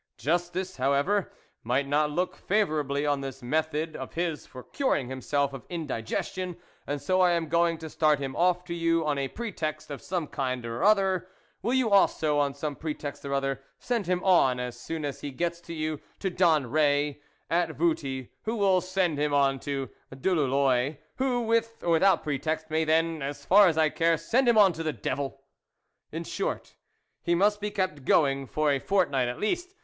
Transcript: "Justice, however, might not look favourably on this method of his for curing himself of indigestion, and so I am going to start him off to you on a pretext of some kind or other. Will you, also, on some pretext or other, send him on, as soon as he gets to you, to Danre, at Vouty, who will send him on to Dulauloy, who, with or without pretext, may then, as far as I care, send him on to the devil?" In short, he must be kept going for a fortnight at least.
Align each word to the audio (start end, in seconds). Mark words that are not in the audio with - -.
"Justice, 0.17 0.77
however, 0.77 1.31
might 1.63 1.87
not 1.87 2.09
look 2.09 2.35
favourably 2.35 3.05
on 3.05 3.21
this 3.21 3.43
method 3.43 3.95
of 3.95 4.13
his 4.15 4.47
for 4.47 4.63
curing 4.63 5.09
himself 5.09 5.53
of 5.53 5.63
indigestion, 5.69 6.57
and 6.87 6.99
so 6.99 7.21
I 7.21 7.33
am 7.33 7.49
going 7.49 7.77
to 7.77 7.87
start 7.87 8.17
him 8.17 8.35
off 8.35 8.63
to 8.63 8.73
you 8.73 9.05
on 9.05 9.19
a 9.19 9.27
pretext 9.27 9.91
of 9.91 10.01
some 10.01 10.25
kind 10.25 10.65
or 10.65 10.83
other. 10.83 11.27
Will 11.61 11.75
you, 11.75 11.91
also, 11.91 12.39
on 12.39 12.55
some 12.55 12.75
pretext 12.75 13.23
or 13.25 13.35
other, 13.35 13.61
send 13.77 14.07
him 14.07 14.23
on, 14.23 14.59
as 14.59 14.75
soon 14.75 15.05
as 15.05 15.21
he 15.21 15.29
gets 15.29 15.61
to 15.61 15.73
you, 15.75 16.01
to 16.17 16.31
Danre, 16.31 17.17
at 17.51 17.69
Vouty, 17.77 18.31
who 18.45 18.55
will 18.55 18.81
send 18.81 19.19
him 19.19 19.35
on 19.35 19.59
to 19.59 19.87
Dulauloy, 20.11 20.97
who, 21.17 21.41
with 21.41 21.83
or 21.83 21.91
without 21.91 22.23
pretext, 22.23 22.71
may 22.71 22.83
then, 22.85 23.21
as 23.21 23.45
far 23.45 23.67
as 23.67 23.77
I 23.77 23.89
care, 23.89 24.17
send 24.17 24.47
him 24.49 24.57
on 24.57 24.73
to 24.73 24.81
the 24.81 24.93
devil?" 24.93 25.43
In 26.11 26.23
short, 26.23 26.75
he 27.21 27.35
must 27.35 27.61
be 27.61 27.69
kept 27.69 28.03
going 28.03 28.47
for 28.47 28.71
a 28.71 28.79
fortnight 28.79 29.27
at 29.27 29.39
least. 29.39 29.75